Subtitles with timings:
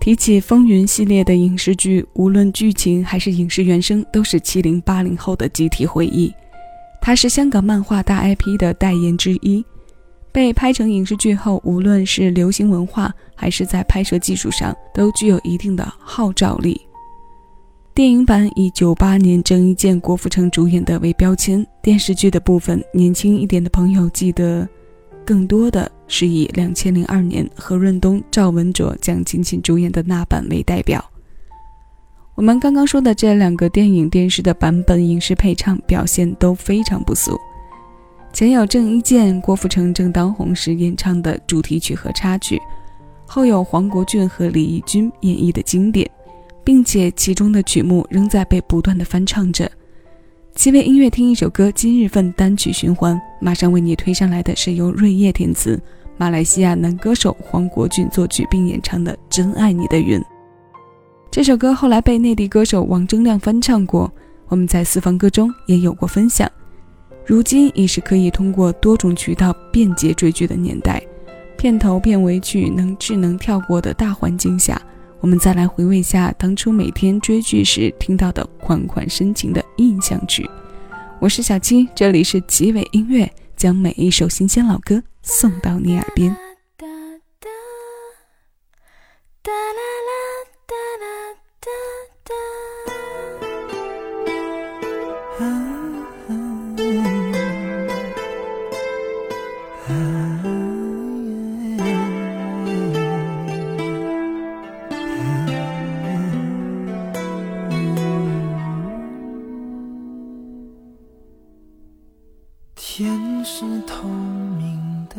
[0.00, 6.30] 提起《风云》系列的影视剧，无论剧情还是影视原声，都是七零八零后的集体回忆。
[7.00, 9.64] 它是香港漫画大 IP 的代言之一，
[10.30, 16.78] 被拍成影视剧后，无论是流行文化还是在拍摄技术上，都具有一定的号召力。
[17.94, 24.68] 电影版以九八年郑伊健、郭富城主演的为标签，电视剧的部分，年轻一点的朋友记得。
[25.24, 31.04] 更多的是以两千零二年何润东、赵文卓、蒋勤勤主演的那版为代表。
[32.34, 37.38] 我们刚刚说的这两个电影、电视的版本，影视配唱表现都非常不俗。
[38.32, 42.60] 前有郑伊健、郭富城正当红时演唱的主题曲和插曲，
[43.24, 46.10] 后有黄国俊和李翊君演绎的经典，
[46.64, 49.70] 并且其中的曲目仍在被不断的翻唱着。
[50.54, 55.78] 七位音乐听一首歌，今日份单曲循环，马上为你推上来的是由瑞叶填词，
[56.16, 60.18] 马来西亚男歌手黄国俊作曲并演唱的《真爱你的云》。
[61.28, 64.10] 这首歌后来被内地歌手王铮亮翻唱过，
[64.46, 66.48] 我们在私房歌中也有过分享。
[67.26, 71.02] 如今已是可以通过多种渠道便捷追剧的年代，
[71.58, 74.80] 片头片尾曲能智能跳过的大环境下。
[75.24, 80.46] 我们再来回味一下当初每天追剧时听到的款款深情的印象曲。
[81.18, 86.30] 我是小七，这里是极尾音乐，将每一首新鲜老歌送到你耳边。
[86.76, 86.86] 哒
[87.40, 87.48] 哒
[89.42, 90.13] 哒啦啦
[112.96, 115.16] 天是透明的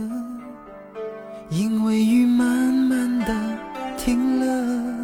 [1.49, 3.35] 因为雨慢慢的
[3.97, 4.95] 停了。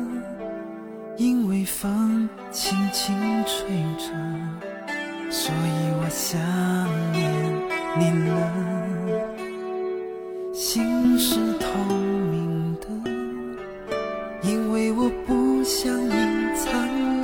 [1.17, 3.13] 因为风轻轻
[3.43, 4.13] 吹着
[5.29, 6.39] 所以我想
[7.11, 7.29] 念
[7.99, 8.39] 你了。
[10.53, 11.67] 心是透
[12.31, 12.87] 明的
[14.43, 17.20] 因为我不想隐藏。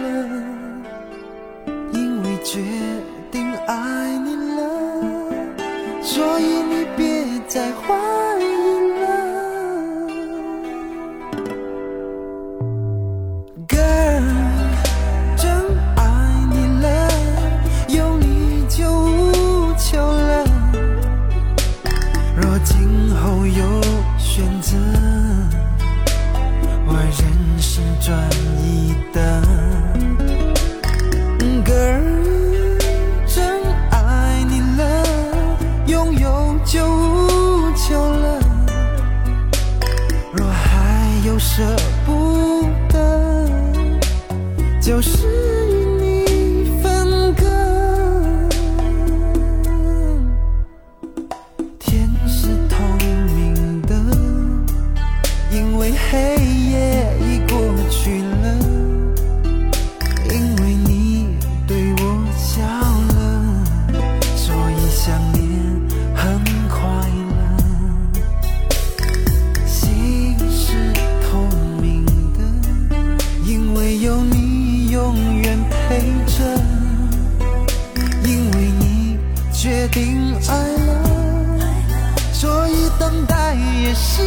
[83.98, 84.22] 是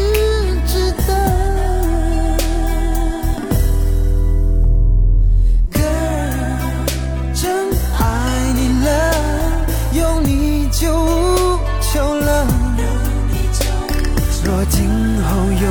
[0.67, 1.09] 值得。
[5.73, 8.03] Girl 真爱
[8.55, 8.89] 你了
[9.93, 12.47] 有你就无求了。
[14.45, 14.89] 若今
[15.23, 15.67] 后有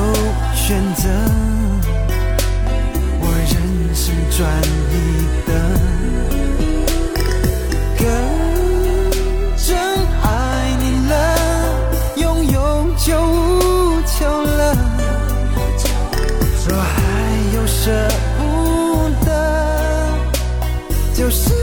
[0.56, 1.10] 选择
[3.20, 4.48] 我仍是专
[4.92, 4.96] 一
[5.46, 5.99] 的。
[21.32, 21.59] see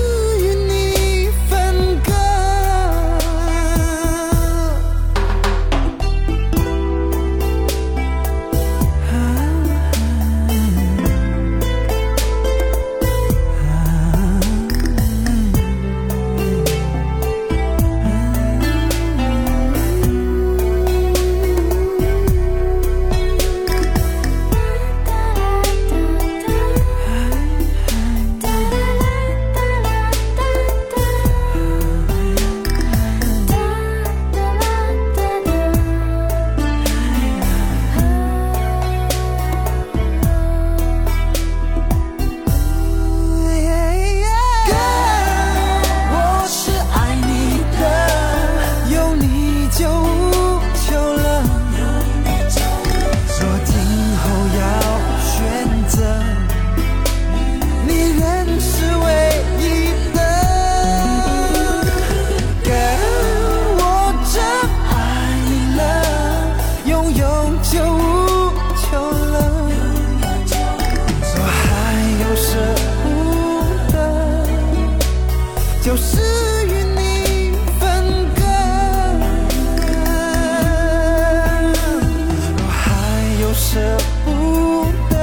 [83.77, 83.83] 舍
[84.25, 85.15] 不得，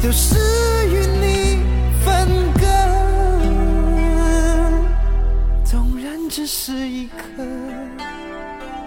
[0.00, 0.38] 就是
[0.88, 1.60] 与你
[2.02, 2.64] 分隔，
[5.66, 7.44] 纵然只是一刻，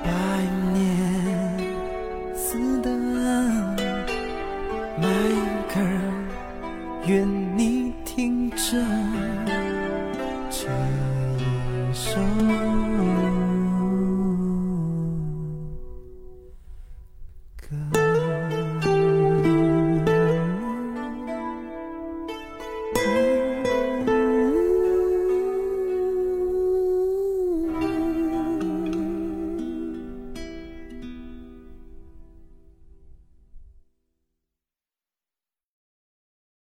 [0.03, 0.09] 百
[0.73, 0.75] 年
[2.35, 2.91] 似等。
[4.99, 5.29] My
[5.71, 6.25] girl，
[7.05, 8.83] 愿你听着
[10.49, 10.65] 这
[11.37, 12.64] 一首。